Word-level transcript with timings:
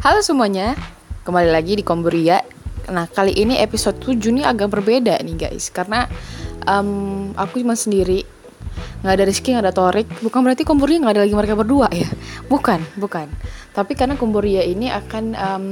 Halo 0.00 0.24
semuanya, 0.24 0.80
kembali 1.28 1.52
lagi 1.52 1.76
di 1.76 1.84
Komburia. 1.84 2.40
Nah 2.88 3.04
kali 3.04 3.36
ini 3.36 3.60
episode 3.60 4.00
7 4.00 4.32
nih 4.32 4.48
agak 4.48 4.72
berbeda 4.72 5.20
nih 5.20 5.36
guys. 5.36 5.68
Karena 5.68 6.08
um, 6.64 7.36
aku 7.36 7.60
cuma 7.60 7.76
sendiri. 7.76 8.24
Nggak 9.04 9.12
ada 9.12 9.24
Rizky, 9.28 9.52
nggak 9.52 9.68
ada 9.68 9.76
Torik. 9.76 10.08
Bukan 10.24 10.40
berarti 10.40 10.64
Komburia 10.64 11.04
nggak 11.04 11.20
ada 11.20 11.22
lagi 11.28 11.36
mereka 11.36 11.52
berdua 11.52 11.92
ya? 11.92 12.08
Bukan, 12.48 12.80
bukan. 12.96 13.28
Tapi 13.76 13.92
karena 13.92 14.16
Komburia 14.16 14.64
ini 14.64 14.88
akan 14.88 15.36
um, 15.36 15.64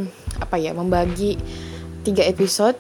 apa 0.45 0.61
ya 0.61 0.77
membagi 0.77 1.41
tiga 2.05 2.21
episode 2.29 2.77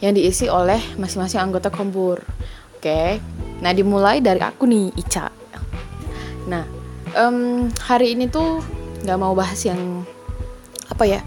yang 0.00 0.16
diisi 0.16 0.48
oleh 0.48 0.80
masing-masing 0.96 1.44
anggota 1.44 1.68
Kombur. 1.68 2.24
Oke, 2.72 3.20
nah 3.60 3.76
dimulai 3.76 4.24
dari 4.24 4.40
aku 4.40 4.64
nih 4.64 4.96
Ica. 4.96 5.28
Nah 6.48 6.64
um, 7.12 7.68
hari 7.84 8.16
ini 8.16 8.32
tuh 8.32 8.64
nggak 9.04 9.18
mau 9.20 9.36
bahas 9.36 9.60
yang 9.60 10.08
apa 10.90 11.04
ya 11.06 11.20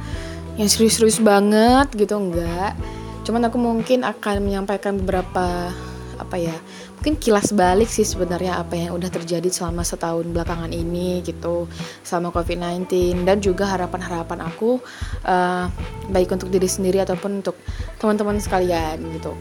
yang 0.60 0.68
serius-serius 0.68 1.24
banget 1.24 1.88
gitu 1.96 2.20
enggak. 2.20 2.76
Cuman 3.24 3.48
aku 3.48 3.58
mungkin 3.62 4.04
akan 4.04 4.44
menyampaikan 4.44 5.00
beberapa 5.00 5.72
apa 6.20 6.36
ya 6.36 6.54
mungkin 7.00 7.16
kilas 7.16 7.56
balik 7.56 7.88
sih 7.88 8.04
sebenarnya 8.04 8.60
apa 8.60 8.76
yang 8.76 8.92
udah 9.00 9.08
terjadi 9.08 9.48
selama 9.48 9.88
setahun 9.88 10.28
belakangan 10.28 10.68
ini 10.68 11.24
gitu 11.24 11.72
selama 12.04 12.36
COVID-19 12.36 13.24
dan 13.24 13.40
juga 13.40 13.72
harapan-harapan 13.72 14.44
aku 14.44 14.84
uh, 15.24 15.72
baik 16.12 16.36
untuk 16.36 16.52
diri 16.52 16.68
sendiri 16.68 17.00
ataupun 17.00 17.40
untuk 17.40 17.56
teman-teman 18.04 18.36
sekalian 18.44 19.00
gitu. 19.16 19.32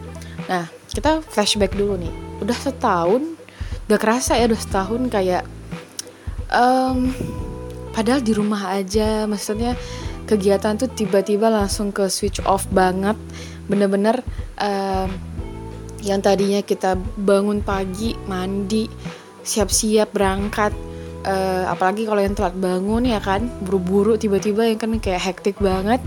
Nah 0.46 0.70
kita 0.86 1.18
flashback 1.26 1.74
dulu 1.74 1.98
nih, 1.98 2.14
udah 2.46 2.54
setahun, 2.54 3.26
gak 3.90 4.00
kerasa 4.00 4.38
ya 4.38 4.46
udah 4.46 4.60
setahun 4.62 5.02
kayak 5.10 5.42
um, 6.54 7.10
padahal 7.90 8.22
di 8.22 8.38
rumah 8.38 8.78
aja, 8.78 9.26
maksudnya 9.26 9.74
kegiatan 10.28 10.76
tuh 10.76 10.92
tiba-tiba 10.92 11.48
langsung 11.48 11.88
ke 11.88 12.12
switch 12.12 12.44
off 12.44 12.68
banget. 12.68 13.16
Bener-bener 13.64 14.20
uh, 14.60 15.08
yang 16.04 16.20
tadinya 16.20 16.60
kita 16.60 16.94
bangun 17.16 17.64
pagi 17.64 18.14
mandi 18.28 18.86
siap-siap 19.42 20.12
berangkat 20.12 20.76
uh, 21.24 21.64
apalagi 21.72 22.04
kalau 22.04 22.20
yang 22.20 22.36
telat 22.36 22.54
bangun 22.54 23.08
ya 23.08 23.18
kan 23.18 23.48
buru-buru 23.64 24.20
tiba-tiba 24.20 24.68
yang 24.68 24.78
kan 24.78 24.92
kayak 25.00 25.22
hektik 25.24 25.56
banget. 25.58 25.98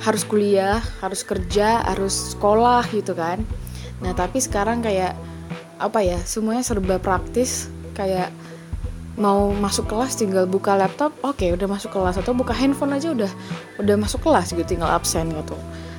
Harus 0.00 0.24
kuliah 0.24 0.80
harus 1.00 1.24
kerja 1.24 1.84
harus 1.84 2.36
sekolah 2.36 2.84
gitu 2.92 3.16
kan. 3.16 3.42
Nah 4.00 4.12
tapi 4.16 4.40
sekarang 4.40 4.80
kayak 4.80 5.16
apa 5.80 6.00
ya 6.04 6.18
semuanya 6.22 6.64
serba 6.64 7.00
praktis. 7.00 7.68
Kayak 7.96 8.32
mau 9.20 9.52
masuk 9.52 9.92
kelas 9.92 10.16
tinggal 10.16 10.48
buka 10.48 10.72
laptop 10.72 11.12
oke 11.20 11.36
okay, 11.36 11.52
udah 11.52 11.68
masuk 11.68 11.92
kelas. 11.92 12.16
Atau 12.16 12.32
buka 12.32 12.56
handphone 12.56 12.96
aja 12.96 13.12
udah 13.12 13.30
udah 13.76 13.94
masuk 14.00 14.24
kelas 14.24 14.56
gitu 14.56 14.64
tinggal 14.64 14.88
absen 14.88 15.28
gitu. 15.28 15.54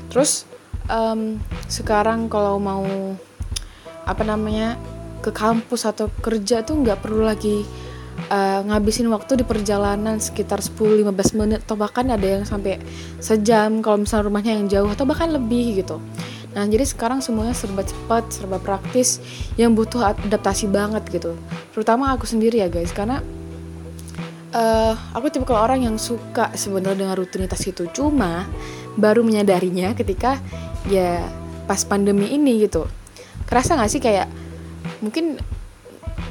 Terus 0.09 0.49
um, 0.89 1.37
sekarang 1.69 2.27
kalau 2.27 2.57
mau 2.57 2.83
apa 4.09 4.25
namanya 4.25 4.75
ke 5.21 5.29
kampus 5.29 5.85
atau 5.85 6.09
kerja 6.25 6.65
tuh 6.65 6.81
nggak 6.81 7.05
perlu 7.05 7.21
lagi 7.21 7.61
uh, 8.33 8.65
ngabisin 8.65 9.05
waktu 9.13 9.37
di 9.37 9.45
perjalanan 9.45 10.17
sekitar 10.17 10.57
10-15 10.57 11.37
menit. 11.37 11.61
Atau 11.61 11.77
bahkan 11.77 12.09
ada 12.09 12.25
yang 12.25 12.43
sampai 12.43 12.81
sejam 13.21 13.85
kalau 13.85 14.01
misalnya 14.01 14.25
rumahnya 14.27 14.53
yang 14.57 14.65
jauh 14.65 14.89
atau 14.89 15.05
bahkan 15.05 15.29
lebih 15.29 15.85
gitu 15.85 16.01
Nah, 16.51 16.67
jadi 16.67 16.83
sekarang 16.83 17.23
semuanya 17.23 17.55
serba 17.55 17.87
cepat, 17.87 18.27
serba 18.31 18.59
praktis 18.59 19.23
yang 19.55 19.71
butuh 19.71 20.03
adaptasi 20.03 20.67
banget 20.67 21.03
gitu. 21.07 21.39
Terutama 21.71 22.11
aku 22.11 22.27
sendiri 22.27 22.59
ya 22.59 22.67
guys, 22.67 22.91
karena 22.91 23.23
uh, 24.51 24.93
aku 25.15 25.31
tipe 25.31 25.47
orang 25.51 25.87
yang 25.87 25.95
suka 25.95 26.51
sebenarnya 26.55 27.07
dengan 27.07 27.15
rutinitas 27.15 27.63
itu. 27.63 27.87
Cuma 27.95 28.47
baru 28.99 29.23
menyadarinya 29.23 29.95
ketika 29.95 30.43
ya 30.91 31.23
pas 31.67 31.87
pandemi 31.87 32.35
ini 32.35 32.67
gitu. 32.67 32.83
Kerasa 33.47 33.79
gak 33.79 33.91
sih 33.91 34.03
kayak 34.03 34.27
mungkin 34.99 35.39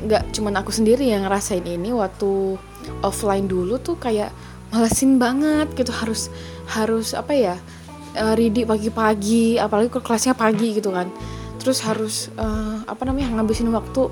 nggak 0.01 0.33
cuman 0.33 0.65
aku 0.65 0.73
sendiri 0.73 1.13
yang 1.13 1.29
ngerasain 1.29 1.65
ini 1.65 1.93
waktu 1.93 2.57
offline 3.05 3.45
dulu 3.45 3.77
tuh 3.77 4.01
kayak 4.01 4.33
malesin 4.73 5.21
banget 5.21 5.69
gitu 5.77 5.93
harus 5.93 6.33
harus 6.73 7.13
apa 7.13 7.37
ya 7.37 7.55
uh, 8.17 8.35
ready 8.35 8.67
pagi-pagi 8.67 9.61
apalagi 9.61 9.89
kalau 9.93 10.05
kelasnya 10.05 10.35
pagi 10.35 10.79
gitu 10.79 10.91
kan. 10.91 11.11
Terus 11.61 11.79
harus 11.85 12.15
uh, 12.41 12.81
apa 12.89 13.05
namanya 13.05 13.37
ngabisin 13.37 13.69
waktu 13.69 14.09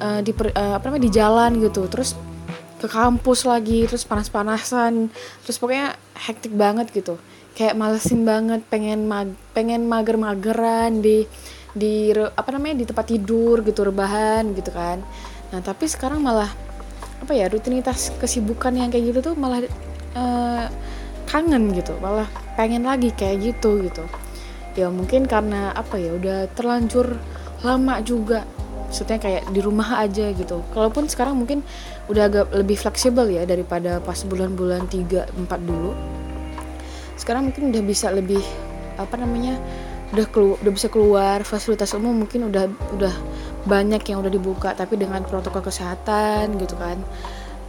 uh, 0.00 0.20
di 0.24 0.32
uh, 0.32 0.80
apa 0.80 0.84
namanya 0.88 1.04
di 1.04 1.12
jalan 1.12 1.50
gitu. 1.60 1.84
Terus 1.86 2.16
ke 2.78 2.86
kampus 2.86 3.44
lagi 3.44 3.84
terus 3.84 4.06
panas-panasan. 4.08 5.12
Terus 5.44 5.56
pokoknya 5.60 5.94
hektik 6.16 6.54
banget 6.56 6.88
gitu. 6.94 7.20
Kayak 7.58 7.74
malesin 7.74 8.22
banget 8.22 8.62
pengen 8.70 9.10
mag 9.10 9.34
pengen 9.52 9.90
mager-mageran 9.90 11.02
di 11.02 11.26
di 11.74 12.14
apa 12.14 12.48
namanya 12.54 12.80
di 12.80 12.86
tempat 12.88 13.06
tidur 13.10 13.60
gitu 13.66 13.84
rebahan 13.84 14.56
gitu 14.56 14.72
kan. 14.72 15.02
Nah 15.52 15.60
tapi 15.60 15.84
sekarang 15.90 16.24
malah 16.24 16.48
apa 17.18 17.34
ya 17.34 17.50
rutinitas 17.50 18.14
kesibukan 18.22 18.72
yang 18.72 18.88
kayak 18.94 19.10
gitu 19.10 19.32
tuh 19.32 19.34
malah 19.34 19.60
uh, 20.16 20.66
kangen 21.28 21.74
gitu. 21.76 21.92
Malah 21.98 22.30
pengen 22.58 22.82
lagi 22.82 23.14
kayak 23.14 23.54
gitu 23.54 23.86
gitu. 23.86 24.02
Ya 24.74 24.90
mungkin 24.90 25.30
karena 25.30 25.70
apa 25.70 25.94
ya 25.94 26.18
udah 26.18 26.50
terlanjur 26.58 27.14
lama 27.62 28.02
juga 28.02 28.42
maksudnya 28.90 29.22
kayak 29.22 29.46
di 29.54 29.60
rumah 29.62 30.02
aja 30.02 30.34
gitu. 30.34 30.66
Kalaupun 30.74 31.06
sekarang 31.06 31.38
mungkin 31.38 31.62
udah 32.10 32.26
agak 32.26 32.50
lebih 32.50 32.74
fleksibel 32.74 33.30
ya 33.30 33.46
daripada 33.46 34.02
pas 34.02 34.18
bulan-bulan 34.26 34.90
3 34.90 35.38
4 35.38 35.68
dulu. 35.70 35.94
Sekarang 37.14 37.46
mungkin 37.46 37.70
udah 37.70 37.82
bisa 37.86 38.10
lebih 38.10 38.42
apa 38.98 39.14
namanya 39.14 39.54
udah 40.10 40.26
keluar 40.32 40.56
udah 40.64 40.72
bisa 40.72 40.88
keluar 40.90 41.38
fasilitas 41.44 41.94
umum 41.94 42.26
mungkin 42.26 42.48
udah 42.48 42.64
udah 42.96 43.14
banyak 43.68 44.00
yang 44.08 44.24
udah 44.24 44.32
dibuka 44.32 44.72
tapi 44.72 44.96
dengan 44.96 45.22
protokol 45.22 45.62
kesehatan 45.62 46.58
gitu 46.58 46.74
kan. 46.74 46.98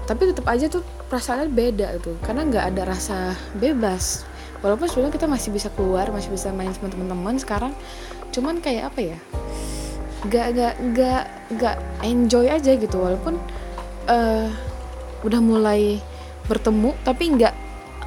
Tapi 0.08 0.34
tetap 0.34 0.50
aja 0.50 0.66
tuh 0.66 0.82
perasaannya 1.12 1.54
beda 1.54 2.02
tuh 2.02 2.18
karena 2.26 2.48
nggak 2.48 2.66
ada 2.74 2.82
rasa 2.90 3.38
bebas 3.60 4.29
walaupun 4.59 4.88
sebelumnya 4.92 5.16
kita 5.16 5.28
masih 5.28 5.50
bisa 5.56 5.70
keluar 5.72 6.12
masih 6.12 6.31
bisa 6.31 6.52
main 6.52 6.72
sama 6.75 6.92
teman-teman 6.92 7.36
sekarang 7.40 7.74
cuman 8.30 8.59
kayak 8.59 8.92
apa 8.94 9.16
ya 9.16 9.18
nggak 10.28 10.46
nggak 10.52 10.74
nggak 10.92 11.24
nggak 11.56 11.75
enjoy 12.03 12.46
aja 12.52 12.72
gitu. 12.75 12.98
Walaupun 13.00 13.40
uh, 14.12 14.48
udah 15.24 15.40
mulai 15.40 16.03
bertemu 16.48 16.92
tapi 17.06 17.24
nggak 17.40 17.53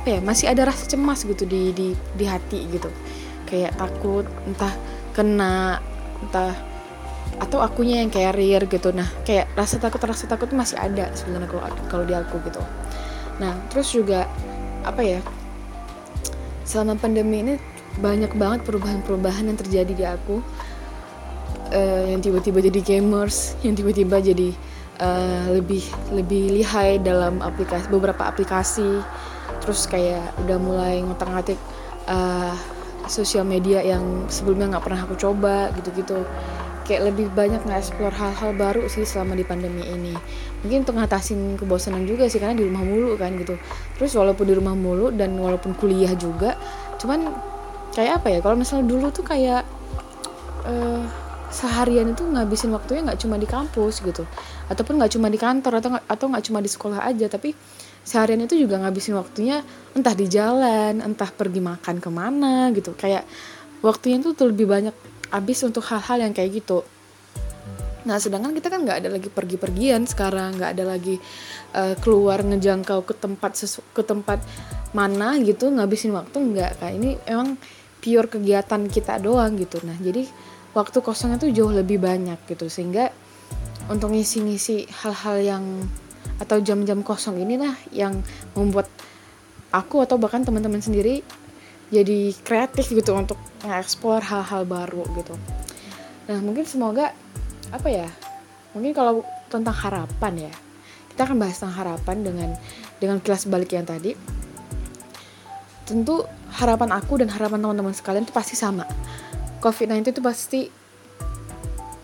apa 0.03 0.09
ya 0.19 0.21
masih 0.21 0.51
ada 0.51 0.67
rasa 0.67 0.85
cemas 0.91 1.23
gitu 1.25 1.49
di 1.49 1.73
di 1.73 1.89
di 1.97 2.25
hati 2.29 2.69
gitu. 2.69 2.93
Kayak 3.49 3.81
takut 3.81 4.29
entah 4.45 4.75
kena 5.17 5.81
entah 6.21 6.53
atau 7.41 7.65
akunya 7.65 8.05
yang 8.05 8.13
carrier 8.13 8.69
gitu. 8.69 8.93
Nah 8.93 9.09
kayak 9.25 9.49
rasa 9.57 9.81
takut 9.81 10.05
rasa 10.05 10.29
takut 10.29 10.53
masih 10.53 10.77
ada 10.77 11.09
sebenarnya 11.17 11.49
kalau 11.49 11.63
kalau 11.89 12.05
di 12.05 12.13
aku 12.13 12.45
gitu. 12.45 12.61
Nah 13.41 13.57
terus 13.73 13.89
juga 13.89 14.29
apa 14.85 15.01
ya 15.01 15.25
selama 16.63 16.99
pandemi 16.99 17.43
ini 17.43 17.55
banyak 18.01 18.33
banget 18.39 18.65
perubahan-perubahan 18.65 19.53
yang 19.53 19.59
terjadi 19.59 19.93
di 19.93 20.05
aku. 20.07 20.41
Uh, 21.73 22.05
yang 22.13 22.21
tiba-tiba 22.21 22.61
jadi 22.61 22.81
gamers 22.85 23.57
yang 23.65 23.73
tiba-tiba 23.73 24.21
jadi 24.21 24.53
uh, 25.01 25.57
lebih 25.57 25.81
lebih 26.13 26.61
lihai 26.61 27.01
dalam 27.01 27.41
aplikasi 27.41 27.89
beberapa 27.89 28.29
aplikasi. 28.29 29.01
Terus 29.65 29.89
kayak 29.89 30.37
udah 30.45 30.59
mulai 30.61 31.01
ngotak-ngatik 31.01 31.57
uh, 32.11 32.53
sosial 33.09 33.43
media 33.47 33.83
yang 33.83 34.27
sebelumnya 34.31 34.77
nggak 34.77 34.85
pernah 34.85 35.01
aku 35.03 35.17
coba 35.19 35.71
gitu-gitu 35.75 36.23
kayak 36.83 37.15
lebih 37.15 37.31
banyak 37.31 37.63
nge-explore 37.63 38.15
hal-hal 38.15 38.51
baru 38.55 38.83
sih 38.91 39.07
selama 39.07 39.39
di 39.39 39.47
pandemi 39.47 39.87
ini. 39.87 40.15
Mungkin 40.63 40.87
untuk 40.87 40.99
ngatasin 40.99 41.59
kebosanan 41.59 42.07
juga 42.07 42.27
sih 42.27 42.43
karena 42.43 42.59
di 42.59 42.67
rumah 42.67 42.83
mulu 42.83 43.15
kan 43.19 43.35
gitu. 43.39 43.59
Terus 43.99 44.13
walaupun 44.19 44.45
di 44.47 44.55
rumah 44.55 44.75
mulu 44.75 45.15
dan 45.15 45.35
walaupun 45.39 45.75
kuliah 45.79 46.13
juga 46.19 46.59
cuman 46.99 47.35
kayak 47.93 48.23
apa 48.23 48.29
ya 48.31 48.39
kalau 48.39 48.55
misalnya 48.55 48.87
dulu 48.87 49.11
tuh 49.11 49.27
kayak 49.27 49.67
uh, 50.67 51.03
seharian 51.53 52.09
itu 52.15 52.25
ngabisin 52.25 52.73
waktunya 52.73 53.05
nggak 53.05 53.21
cuma 53.21 53.37
di 53.39 53.47
kampus 53.47 54.03
gitu. 54.03 54.27
Ataupun 54.67 54.99
nggak 54.99 55.13
cuma 55.19 55.29
di 55.31 55.39
kantor 55.39 55.73
atau 55.79 55.91
atau 55.99 56.27
nggak 56.31 56.45
cuma 56.51 56.59
di 56.59 56.71
sekolah 56.71 57.05
aja 57.07 57.27
tapi 57.31 57.55
seharian 58.03 58.43
itu 58.43 58.59
juga 58.59 58.83
ngabisin 58.83 59.15
waktunya 59.15 59.63
entah 59.95 60.15
di 60.15 60.27
jalan 60.27 60.99
entah 60.99 61.31
pergi 61.31 61.63
makan 61.63 62.03
ke 62.03 62.11
mana 62.11 62.75
gitu. 62.75 62.95
Kayak 62.99 63.27
waktunya 63.83 64.19
tuh 64.23 64.51
lebih 64.51 64.67
banyak 64.67 64.95
habis 65.33 65.65
untuk 65.65 65.83
hal-hal 65.89 66.29
yang 66.29 66.37
kayak 66.37 66.63
gitu. 66.63 66.85
Nah 68.05 68.19
sedangkan 68.19 68.53
kita 68.53 68.69
kan 68.69 68.83
nggak 68.83 68.99
ada 69.07 69.09
lagi 69.15 69.31
pergi-pergian 69.31 70.05
sekarang 70.05 70.59
nggak 70.59 70.71
ada 70.77 70.85
lagi 70.85 71.17
uh, 71.73 71.95
keluar 72.03 72.43
ngejangkau 72.43 73.07
ke 73.07 73.15
tempat 73.17 73.57
sesu 73.57 73.81
ke 73.95 74.03
tempat 74.03 74.43
mana 74.93 75.39
gitu 75.41 75.71
ngabisin 75.73 76.13
waktu 76.13 76.37
nggak 76.37 76.71
kayak 76.83 76.95
ini 76.99 77.11
emang 77.25 77.57
pure 78.03 78.29
kegiatan 78.29 78.83
kita 78.91 79.23
doang 79.23 79.55
gitu. 79.57 79.81
Nah 79.87 79.95
jadi 79.97 80.27
waktu 80.75 80.99
kosongnya 81.01 81.39
tuh 81.39 81.55
jauh 81.55 81.73
lebih 81.73 82.03
banyak 82.03 82.37
gitu. 82.51 82.67
Sehingga 82.67 83.09
untuk 83.87 84.13
ngisi-ngisi 84.13 84.91
hal-hal 85.03 85.37
yang 85.43 85.65
atau 86.43 86.59
jam-jam 86.59 87.07
kosong 87.07 87.39
ini 87.39 87.55
lah 87.55 87.75
yang 87.95 88.19
membuat 88.59 88.91
aku 89.71 90.03
atau 90.03 90.19
bahkan 90.19 90.43
teman-teman 90.43 90.83
sendiri 90.83 91.23
jadi 91.93 92.35
kreatif 92.43 92.91
gitu 92.91 93.15
untuk 93.15 93.39
nge-explore 93.63 94.25
hal-hal 94.27 94.63
baru 94.67 95.07
gitu. 95.19 95.35
Nah 96.31 96.39
mungkin 96.43 96.67
semoga 96.67 97.15
apa 97.73 97.89
ya 97.89 98.09
mungkin 98.77 98.93
kalau 98.93 99.25
tentang 99.49 99.77
harapan 99.77 100.51
ya 100.51 100.53
kita 101.13 101.29
akan 101.29 101.37
bahas 101.41 101.61
tentang 101.61 101.77
harapan 101.77 102.17
dengan 102.25 102.51
dengan 102.99 103.19
kelas 103.21 103.47
balik 103.47 103.77
yang 103.77 103.85
tadi. 103.85 104.17
Tentu 105.83 106.25
harapan 106.57 106.95
aku 106.95 107.21
dan 107.21 107.29
harapan 107.29 107.61
teman-teman 107.61 107.93
sekalian 107.93 108.25
itu 108.25 108.35
pasti 108.35 108.55
sama. 108.57 108.89
COVID-19 109.61 110.15
itu 110.15 110.23
pasti 110.25 110.61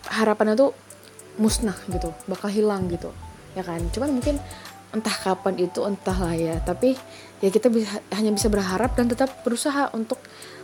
harapannya 0.09 0.55
tuh 0.55 0.71
musnah 1.39 1.75
gitu 1.87 2.11
bakal 2.27 2.51
hilang 2.51 2.87
gitu 2.91 3.09
ya 3.57 3.63
kan? 3.65 3.81
Cuman 3.89 4.19
mungkin 4.19 4.37
entah 4.89 5.13
kapan 5.13 5.57
itu 5.57 5.85
entahlah 5.85 6.33
ya. 6.33 6.57
Tapi 6.61 6.97
ya 7.41 7.49
kita 7.49 7.69
bisa, 7.69 8.01
hanya 8.13 8.33
bisa 8.33 8.49
berharap 8.49 8.93
dan 8.97 9.09
tetap 9.09 9.29
berusaha 9.45 9.89
untuk 9.93 10.21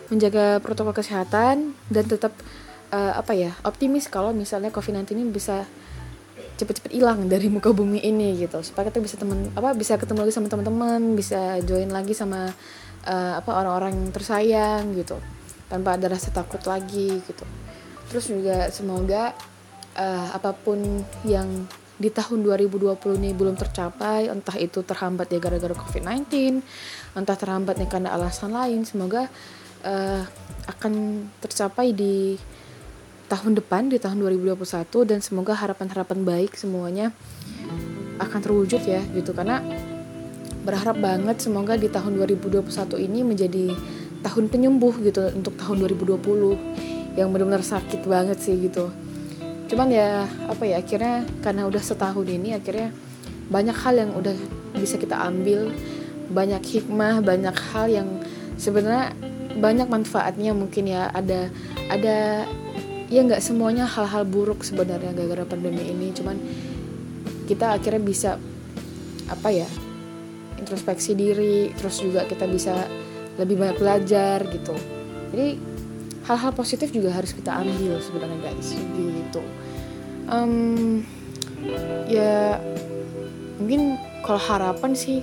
menjaga 0.09 0.61
protokol 0.61 0.93
kesehatan 0.93 1.73
dan 1.89 2.03
tetap 2.05 2.33
uh, 2.93 3.13
apa 3.17 3.33
ya 3.33 3.51
optimis 3.65 4.07
kalau 4.07 4.31
misalnya 4.31 4.69
COVID-19 4.69 5.17
ini 5.17 5.23
bisa 5.33 5.65
cepet-cepet 6.55 6.95
hilang 6.95 7.25
dari 7.31 7.49
muka 7.49 7.73
bumi 7.73 8.01
ini 8.03 8.37
gitu. 8.39 8.61
Supaya 8.61 8.89
kita 8.89 9.01
bisa 9.01 9.15
temen 9.17 9.49
apa 9.53 9.73
bisa 9.73 9.97
ketemu 9.97 10.25
lagi 10.25 10.33
sama 10.33 10.47
teman-teman 10.51 11.01
bisa 11.17 11.59
join 11.65 11.89
lagi 11.89 12.13
sama 12.13 12.51
uh, 13.05 13.33
apa 13.39 13.51
orang-orang 13.51 14.13
tersayang 14.13 14.93
gitu. 14.93 15.17
Tanpa 15.65 15.97
ada 15.97 16.11
rasa 16.11 16.29
takut 16.29 16.61
lagi 16.69 17.21
gitu. 17.25 17.45
Terus 18.11 18.29
juga 18.29 18.69
semoga 18.69 19.33
uh, 19.97 20.27
apa 20.35 20.53
pun 20.53 21.01
yang 21.25 21.65
di 21.95 22.11
tahun 22.11 22.43
2020 22.43 22.91
ini 23.23 23.31
belum 23.31 23.55
tercapai, 23.55 24.27
entah 24.27 24.59
itu 24.59 24.83
terhambat 24.83 25.31
ya 25.31 25.39
gara-gara 25.39 25.71
COVID-19, 25.71 26.59
entah 27.15 27.37
terhambat 27.39 27.79
ya 27.79 27.87
karena 27.87 28.11
alasan 28.11 28.51
lain, 28.51 28.83
semoga 28.83 29.31
uh, 29.85 30.25
akan 30.65 31.25
tercapai 31.39 31.93
di 31.93 32.35
tahun 33.25 33.57
depan 33.57 33.89
di 33.89 33.97
tahun 33.97 34.21
2021 34.21 34.61
dan 35.05 35.19
semoga 35.21 35.57
harapan-harapan 35.57 36.25
baik 36.25 36.57
semuanya 36.57 37.09
akan 38.21 38.39
terwujud 38.41 38.81
ya 38.85 39.01
gitu. 39.13 39.33
Karena 39.33 39.61
berharap 40.65 40.97
banget 40.97 41.37
semoga 41.45 41.77
di 41.77 41.89
tahun 41.89 42.17
2021 42.17 42.65
ini 43.05 43.21
menjadi 43.21 43.65
tahun 44.25 44.49
penyembuh 44.49 44.97
gitu 45.05 45.29
untuk 45.37 45.53
tahun 45.61 45.85
2020 45.85 47.17
yang 47.21 47.29
benar-benar 47.29 47.61
sakit 47.61 48.01
banget 48.09 48.41
sih 48.41 48.57
gitu. 48.57 48.89
Cuman 49.69 49.89
ya 49.93 50.25
apa 50.49 50.65
ya 50.65 50.81
akhirnya 50.81 51.25
karena 51.45 51.69
udah 51.69 51.81
setahun 51.81 52.25
ini 52.25 52.57
akhirnya 52.57 52.89
banyak 53.49 53.77
hal 53.77 53.93
yang 54.01 54.11
udah 54.17 54.33
bisa 54.73 54.97
kita 54.97 55.13
ambil 55.21 55.69
banyak 56.33 56.61
hikmah 56.65 57.21
banyak 57.21 57.53
hal 57.53 57.85
yang 57.85 58.09
sebenarnya 58.57 59.13
banyak 59.55 59.87
manfaatnya 59.87 60.51
mungkin 60.51 60.91
ya. 60.91 61.09
Ada 61.11 61.49
ada 61.91 62.45
ya 63.07 63.21
nggak 63.21 63.41
semuanya 63.41 63.85
hal-hal 63.87 64.25
buruk 64.27 64.63
sebenarnya 64.63 65.15
gara-gara 65.15 65.45
pandemi 65.47 65.87
ini. 65.87 66.11
Cuman 66.11 66.37
kita 67.45 67.77
akhirnya 67.77 68.01
bisa 68.01 68.31
apa 69.25 69.49
ya 69.49 69.65
introspeksi 70.61 71.17
diri 71.17 71.73
terus 71.73 72.01
juga 72.01 72.25
kita 72.25 72.45
bisa 72.45 72.85
lebih 73.37 73.59
banyak 73.59 73.77
belajar 73.77 74.43
gitu. 74.49 74.75
Jadi 75.33 75.47
hal-hal 76.25 76.51
positif 76.55 76.89
juga 76.89 77.13
harus 77.13 77.35
kita 77.35 77.53
ambil 77.53 78.01
sebenarnya 78.01 78.39
guys 78.41 78.73
gitu. 78.73 79.41
Um, 80.25 81.05
ya 82.09 82.57
mungkin 83.61 84.01
kalau 84.25 84.41
harapan 84.41 84.97
sih 84.97 85.21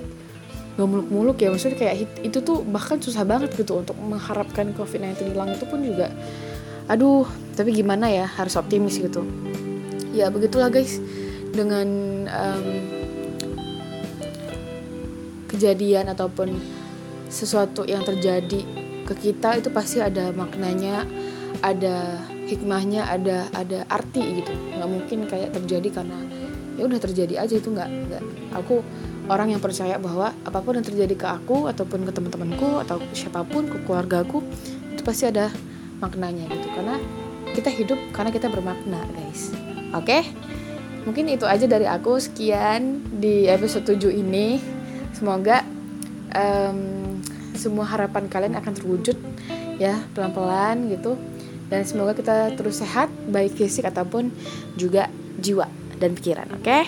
gak 0.72 0.88
muluk-muluk 0.88 1.36
ya 1.36 1.52
maksudnya 1.52 1.76
kayak 1.76 2.08
itu 2.24 2.38
tuh 2.40 2.64
bahkan 2.64 2.96
susah 2.96 3.28
banget 3.28 3.52
gitu 3.54 3.76
untuk 3.76 3.96
mengharapkan 4.00 4.72
COVID-19 4.72 5.36
hilang 5.36 5.52
itu 5.52 5.64
pun 5.68 5.84
juga. 5.84 6.08
Aduh 6.88 7.28
tapi 7.52 7.76
gimana 7.76 8.08
ya 8.08 8.24
harus 8.24 8.56
optimis 8.56 8.96
gitu. 8.96 9.20
Ya 10.16 10.32
begitulah 10.32 10.72
guys 10.72 10.96
dengan 11.52 11.88
um, 12.28 12.66
kejadian 15.52 16.08
ataupun 16.08 16.56
sesuatu 17.28 17.84
yang 17.84 18.04
terjadi 18.04 18.64
ke 19.04 19.14
kita 19.16 19.60
itu 19.60 19.68
pasti 19.68 20.00
ada 20.00 20.32
maknanya 20.32 21.04
ada 21.60 22.16
hikmahnya 22.48 23.04
ada 23.12 23.48
ada 23.52 23.84
arti 23.92 24.40
gitu. 24.40 24.52
Nggak 24.52 24.88
mungkin 24.88 25.18
kayak 25.28 25.52
terjadi 25.52 26.00
karena 26.00 26.18
ya 26.80 26.88
udah 26.88 27.00
terjadi 27.00 27.44
aja 27.44 27.54
itu 27.60 27.68
nggak 27.68 27.88
nggak. 28.08 28.22
Aku 28.64 28.80
orang 29.32 29.56
yang 29.56 29.62
percaya 29.64 29.96
bahwa 29.96 30.36
apa 30.44 30.58
pun 30.60 30.76
yang 30.76 30.84
terjadi 30.84 31.14
ke 31.16 31.26
aku 31.26 31.66
ataupun 31.72 32.04
ke 32.04 32.12
teman-temanku 32.12 32.84
atau 32.84 33.00
siapa 33.16 33.40
pun 33.48 33.64
ke 33.66 33.80
keluargaku 33.88 34.44
itu 34.92 35.00
pasti 35.00 35.32
ada 35.32 35.48
maknanya 36.04 36.52
gitu. 36.52 36.68
Karena 36.76 37.00
kita 37.56 37.72
hidup 37.72 37.98
karena 38.12 38.30
kita 38.30 38.52
bermakna 38.52 39.00
guys. 39.16 39.50
Oke? 39.96 40.20
Okay? 40.20 40.22
mungkin 41.02 41.26
itu 41.30 41.44
aja 41.46 41.66
dari 41.66 41.86
aku. 41.86 42.18
Sekian 42.18 43.02
di 43.18 43.50
episode 43.50 43.86
7 43.86 44.12
ini. 44.12 44.58
Semoga 45.12 45.62
um, 46.34 47.18
semua 47.54 47.86
harapan 47.86 48.26
kalian 48.26 48.54
akan 48.58 48.72
terwujud 48.74 49.16
ya 49.78 50.02
pelan-pelan 50.14 50.90
gitu. 50.90 51.18
Dan 51.72 51.88
semoga 51.88 52.12
kita 52.12 52.52
terus 52.52 52.84
sehat 52.84 53.08
baik 53.32 53.56
fisik 53.56 53.88
ataupun 53.88 54.28
juga 54.76 55.08
jiwa 55.40 55.64
dan 55.96 56.12
pikiran 56.12 56.50
oke? 56.52 56.60
okay? 56.66 56.84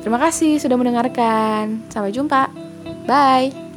Terima 0.00 0.18
kasih 0.18 0.58
sudah 0.60 0.76
mendengarkan. 0.76 1.84
Sampai 1.92 2.12
jumpa. 2.12 2.50
Bye 3.08 3.69